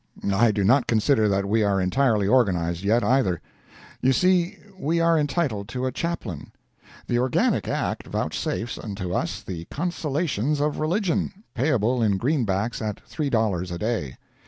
[0.33, 3.39] I do not consider that we are entirely organized yet, either.
[4.01, 6.51] You see, we are entitled to a Chaplain.
[7.05, 13.69] The Organic Act vouchsafes unto us the consolations of religion—payable in Greenbacks at three dollars
[13.69, 14.17] a day.